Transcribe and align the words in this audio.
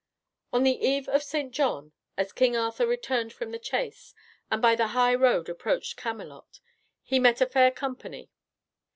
On 0.51 0.63
the 0.63 0.83
eve 0.83 1.07
of 1.09 1.21
St. 1.21 1.51
John, 1.51 1.91
as 2.17 2.33
King 2.33 2.57
Arthur 2.57 2.87
returned 2.87 3.31
from 3.33 3.51
the 3.51 3.59
chase, 3.59 4.15
and 4.49 4.59
by 4.59 4.73
the 4.73 4.87
high 4.97 5.13
road 5.13 5.47
approached 5.47 5.95
Camelot, 5.95 6.59
he 7.03 7.19
met 7.19 7.39
a 7.39 7.45
fair 7.45 7.69
company. 7.69 8.31